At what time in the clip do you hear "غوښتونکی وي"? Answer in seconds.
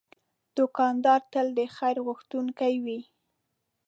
2.05-2.99